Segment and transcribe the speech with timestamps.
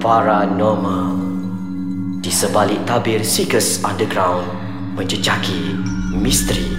[0.00, 1.12] Paranormal.
[2.24, 4.48] Di sebalik tabir Seekers Underground
[4.96, 5.76] Menjejaki
[6.16, 6.72] misteri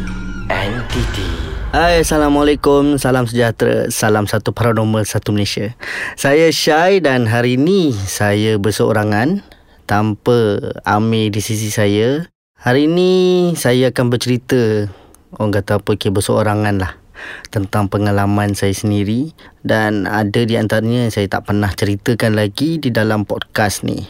[0.50, 1.30] entiti.
[1.70, 5.78] Hai, Assalamualaikum, salam sejahtera, salam satu paranormal, satu Malaysia.
[6.18, 9.46] Saya Syai dan hari ini saya berseorangan
[9.86, 12.26] tanpa Amir di sisi saya.
[12.58, 13.12] Hari ini
[13.54, 14.90] saya akan bercerita,
[15.38, 17.01] orang kata apa, okay, berseorangan lah
[17.50, 22.90] tentang pengalaman saya sendiri dan ada di antaranya yang saya tak pernah ceritakan lagi di
[22.90, 24.04] dalam podcast ni.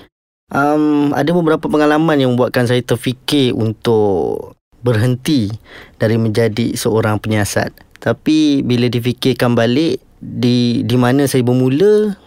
[0.51, 4.53] Um, ada beberapa pengalaman yang membuatkan saya terfikir untuk
[4.83, 5.47] berhenti
[5.95, 7.71] dari menjadi seorang penyiasat.
[8.01, 12.17] Tapi bila difikirkan balik di di mana saya bermula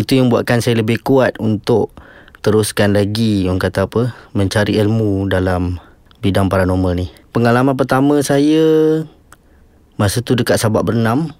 [0.00, 1.92] itu yang buatkan saya lebih kuat untuk
[2.44, 5.80] teruskan lagi orang kata apa mencari ilmu dalam
[6.20, 7.08] bidang paranormal ni.
[7.32, 8.62] Pengalaman pertama saya
[9.94, 11.30] masa tu dekat Sabak Bernam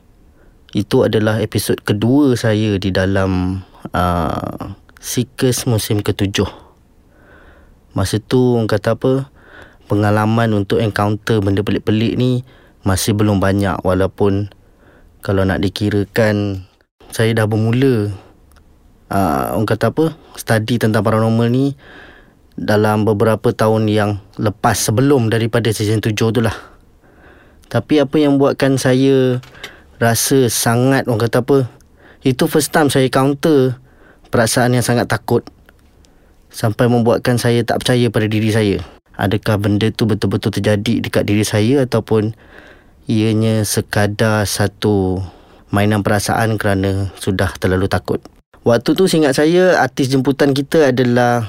[0.75, 3.63] itu adalah episod kedua saya di dalam
[3.95, 6.49] uh, Seekers musim ketujuh.
[7.95, 9.31] Masa tu orang kata apa
[9.87, 12.43] pengalaman untuk encounter benda pelik-pelik ni
[12.83, 14.51] masih belum banyak walaupun
[15.23, 16.67] kalau nak dikirakan
[17.13, 18.11] saya dah bermula
[19.15, 21.79] uh, orang kata apa study tentang paranormal ni
[22.59, 26.74] dalam beberapa tahun yang lepas sebelum daripada season 7 tu lah
[27.69, 29.39] tapi apa yang buatkan saya
[30.03, 31.59] rasa sangat orang kata apa
[32.25, 33.77] itu first time saya counter
[34.33, 35.47] perasaan yang sangat takut.
[36.51, 38.83] Sampai membuatkan saya tak percaya pada diri saya.
[39.15, 42.35] Adakah benda tu betul-betul terjadi dekat diri saya ataupun
[43.07, 45.23] ianya sekadar satu
[45.71, 48.19] mainan perasaan kerana sudah terlalu takut.
[48.67, 51.47] Waktu tu seingat saya artis jemputan kita adalah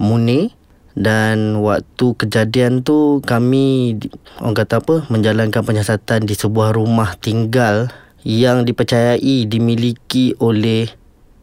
[0.00, 0.57] Mune
[0.96, 3.98] dan waktu kejadian tu kami
[4.40, 7.92] orang kata apa menjalankan penyiasatan di sebuah rumah tinggal
[8.24, 10.88] yang dipercayai dimiliki oleh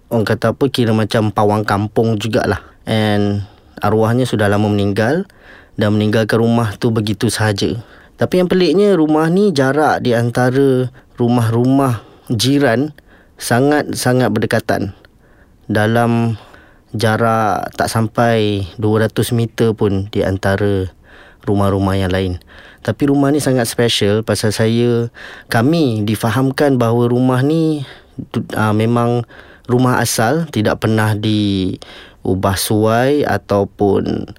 [0.10, 3.46] orang kata apa kira macam pawang kampung jugalah and
[3.82, 5.28] arwahnya sudah lama meninggal
[5.76, 7.76] dan meninggalkan rumah tu begitu sahaja.
[8.16, 10.88] Tapi yang peliknya rumah ni jarak di antara
[11.20, 12.00] rumah-rumah
[12.32, 12.96] jiran
[13.36, 14.96] sangat-sangat berdekatan.
[15.68, 16.40] Dalam
[16.96, 20.90] jarak tak sampai 200 meter pun di antara
[21.46, 22.42] rumah-rumah yang lain.
[22.82, 25.10] Tapi rumah ni sangat special pasal saya
[25.50, 27.82] kami difahamkan bahawa rumah ni
[28.54, 29.26] uh, memang
[29.66, 34.30] rumah asal tidak pernah diubah suai ataupun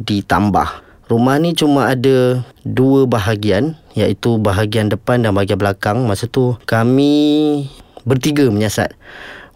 [0.00, 0.68] ditambah.
[1.10, 6.06] Rumah ni cuma ada dua bahagian iaitu bahagian depan dan bahagian belakang.
[6.06, 7.66] Masa tu kami
[8.08, 8.96] bertiga menyiasat.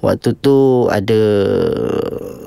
[0.04, 1.20] Waktu tu ada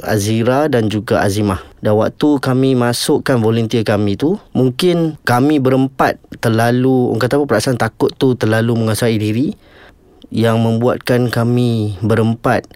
[0.05, 1.65] Azira dan juga Azimah.
[1.81, 7.81] Dan waktu kami masukkan volunteer kami tu, mungkin kami berempat terlalu, orang kata apa, perasaan
[7.81, 9.57] takut tu terlalu menguasai diri
[10.29, 12.67] yang membuatkan kami berempat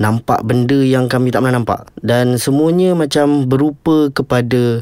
[0.00, 4.80] nampak benda yang kami tak pernah nampak dan semuanya macam berupa kepada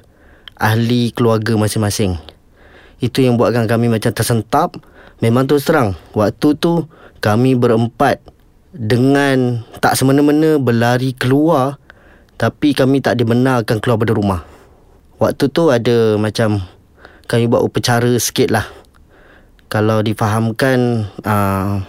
[0.55, 2.15] ahli keluarga masing-masing.
[3.03, 4.79] Itu yang buatkan kami macam tersentap.
[5.19, 6.87] Memang tu terang, waktu tu
[7.19, 8.23] kami berempat
[8.73, 11.81] dengan tak semena-mena berlari keluar
[12.39, 14.41] tapi kami tak dibenarkan keluar dari rumah.
[15.19, 16.63] Waktu tu ada macam
[17.27, 18.67] kami buat upacara sikit lah.
[19.67, 21.83] Kalau difahamkan uh,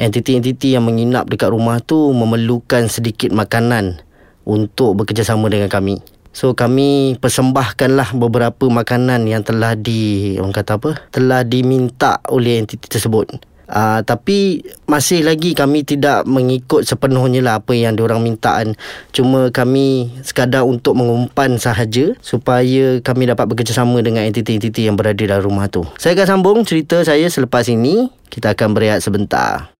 [0.00, 4.00] entiti-entiti yang menginap dekat rumah tu memerlukan sedikit makanan
[4.48, 6.00] untuk bekerjasama dengan kami.
[6.30, 10.90] So kami persembahkanlah beberapa makanan yang telah di orang kata apa?
[11.12, 13.49] telah diminta oleh entiti tersebut.
[13.70, 18.74] Uh, tapi masih lagi kami tidak mengikut sepenuhnya lah apa yang diorang mintaan.
[19.14, 25.46] Cuma kami sekadar untuk mengumpan sahaja supaya kami dapat bekerjasama dengan entiti-entiti yang berada dalam
[25.46, 25.86] rumah tu.
[26.02, 28.10] Saya akan sambung cerita saya selepas ini.
[28.30, 29.74] Kita akan berehat sebentar.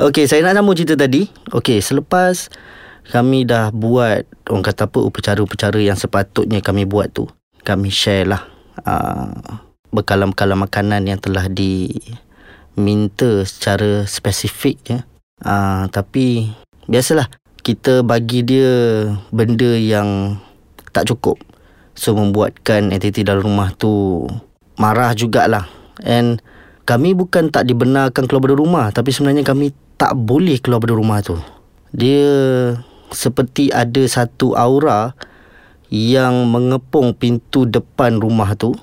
[0.00, 1.28] Okey, saya nak sambung cerita tadi.
[1.52, 2.48] Okey, selepas
[3.12, 7.28] kami dah buat orang kata apa upacara-upacara yang sepatutnya kami buat tu,
[7.60, 8.48] kami share lah
[8.88, 9.60] uh,
[9.92, 11.46] bekalan-bekalan makanan yang telah
[12.74, 15.00] diminta secara spesifik ya.
[15.42, 16.50] Uh, tapi
[16.90, 17.30] biasalah
[17.62, 18.70] kita bagi dia
[19.30, 20.38] benda yang
[20.90, 21.38] tak cukup.
[21.94, 24.26] So membuatkan entiti dalam rumah tu
[24.76, 25.70] marah jugalah.
[26.02, 26.42] And
[26.84, 31.22] kami bukan tak dibenarkan keluar dari rumah tapi sebenarnya kami tak boleh keluar dari rumah
[31.22, 31.38] tu.
[31.94, 32.34] Dia
[33.14, 35.14] seperti ada satu aura
[35.94, 38.74] yang mengepung pintu depan rumah tu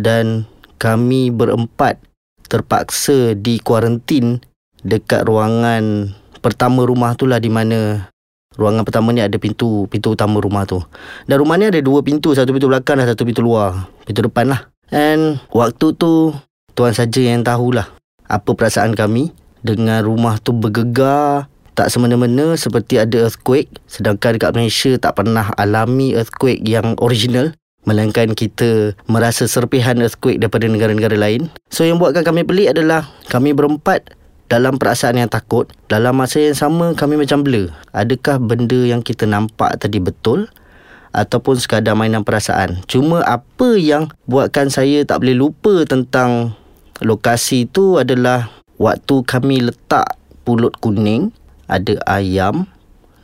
[0.00, 0.48] dan
[0.80, 2.00] kami berempat
[2.46, 4.40] terpaksa di kuarantin
[4.84, 6.12] dekat ruangan
[6.44, 8.10] pertama rumah tu lah di mana
[8.54, 10.78] ruangan pertama ni ada pintu pintu utama rumah tu.
[11.26, 13.90] Dan rumah ni ada dua pintu, satu pintu belakang dan satu pintu luar.
[14.06, 14.70] Pintu depan lah.
[14.92, 16.36] And waktu tu
[16.76, 17.88] tuan saja yang tahulah
[18.28, 19.30] apa perasaan kami
[19.64, 26.14] dengan rumah tu bergegar tak semena-mena seperti ada earthquake sedangkan dekat Malaysia tak pernah alami
[26.14, 27.50] earthquake yang original
[27.84, 31.48] melainkan kita merasa serpihan earthquake daripada negara-negara lain.
[31.68, 34.16] So yang buatkan kami pelik adalah kami berempat
[34.48, 37.72] dalam perasaan yang takut, dalam masa yang sama kami macam blur.
[37.96, 40.48] Adakah benda yang kita nampak tadi betul
[41.16, 42.84] ataupun sekadar mainan perasaan?
[42.84, 46.56] Cuma apa yang buatkan saya tak boleh lupa tentang
[47.00, 51.32] lokasi itu adalah waktu kami letak pulut kuning
[51.66, 52.68] ada ayam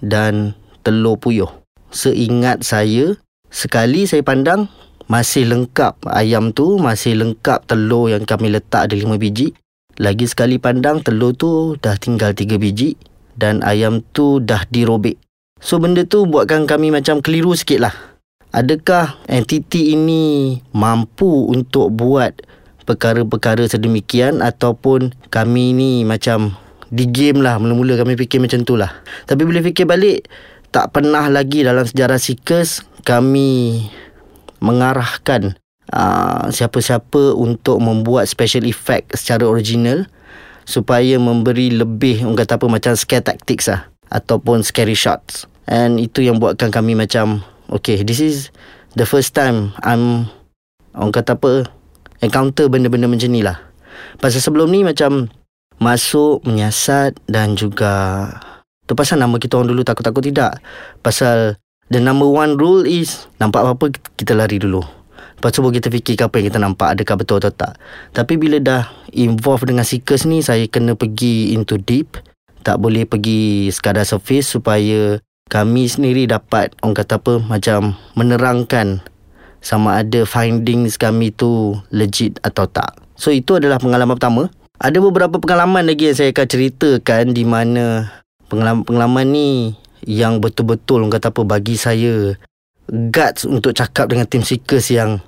[0.00, 1.50] dan telur puyuh.
[1.90, 3.18] Seingat saya,
[3.50, 4.70] sekali saya pandang
[5.10, 9.52] masih lengkap ayam tu, masih lengkap telur yang kami letak ada lima biji.
[10.00, 12.96] Lagi sekali pandang telur tu dah tinggal tiga biji
[13.36, 15.18] dan ayam tu dah dirobek.
[15.60, 17.94] So benda tu buatkan kami macam keliru sikit lah.
[18.54, 22.32] Adakah entiti ini mampu untuk buat
[22.88, 26.58] perkara-perkara sedemikian ataupun kami ni macam
[26.90, 28.90] di game lah mula-mula kami fikir macam tu lah
[29.30, 30.26] tapi bila fikir balik
[30.74, 33.84] tak pernah lagi dalam sejarah Seekers kami
[34.60, 35.56] mengarahkan
[35.90, 40.06] uh, siapa-siapa untuk membuat special effect secara original
[40.68, 45.48] supaya memberi lebih orang kata apa macam scare tactics lah ataupun scary shots.
[45.70, 48.50] And itu yang buatkan kami macam okay this is
[48.94, 50.30] the first time I'm
[50.94, 51.66] orang kata apa
[52.20, 53.58] encounter benda-benda macam ni lah.
[54.20, 55.32] Pasal sebelum ni macam
[55.80, 58.28] masuk menyiasat dan juga
[58.84, 60.60] tu pasal nama kita orang dulu takut-takut tidak.
[61.00, 61.56] Pasal
[61.90, 64.80] the number one rule is nampak apa-apa kita lari dulu.
[65.40, 67.72] Lepas tu kita fikir apa yang kita nampak adakah betul atau tak.
[68.12, 72.20] Tapi bila dah involve dengan seekers ni saya kena pergi into deep.
[72.60, 75.16] Tak boleh pergi sekadar surface supaya
[75.48, 79.00] kami sendiri dapat orang kata apa macam menerangkan
[79.64, 83.00] sama ada findings kami tu legit atau tak.
[83.16, 84.52] So itu adalah pengalaman pertama.
[84.76, 88.12] Ada beberapa pengalaman lagi yang saya akan ceritakan di mana
[88.52, 89.72] pengalaman-pengalaman ni
[90.04, 92.34] yang betul-betul kata apa bagi saya
[92.90, 95.22] guts untuk cakap dengan tim Seekers yang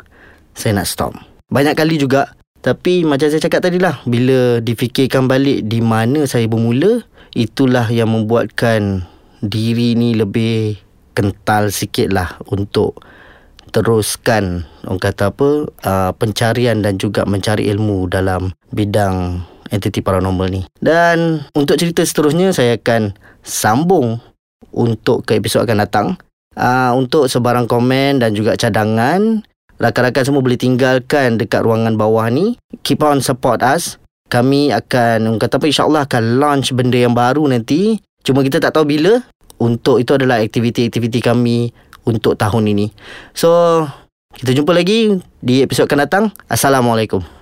[0.53, 1.13] saya nak stop.
[1.53, 2.33] Banyak kali juga
[2.63, 7.03] tapi macam saya cakap tadi lah bila difikirkan balik di mana saya bermula
[7.35, 9.03] itulah yang membuatkan
[9.43, 10.79] diri ni lebih
[11.13, 13.03] kental sikit lah untuk
[13.73, 15.49] teruskan orang kata apa
[15.89, 19.43] uh, pencarian dan juga mencari ilmu dalam bidang
[19.73, 20.63] entiti paranormal ni.
[20.79, 24.21] Dan untuk cerita seterusnya saya akan sambung
[24.71, 26.07] untuk ke episod akan datang.
[26.53, 29.41] Uh, untuk sebarang komen dan juga cadangan
[29.83, 32.55] rakan-rakan semua boleh tinggalkan dekat ruangan bawah ni.
[32.87, 33.99] Keep on support us.
[34.31, 37.99] Kami akan kata apa insyaAllah akan launch benda yang baru nanti.
[38.23, 39.19] Cuma kita tak tahu bila.
[39.59, 41.71] Untuk itu adalah aktiviti-aktiviti kami
[42.03, 42.91] untuk tahun ini.
[43.31, 43.51] So,
[44.35, 46.25] kita jumpa lagi di episod akan datang.
[46.51, 47.42] Assalamualaikum.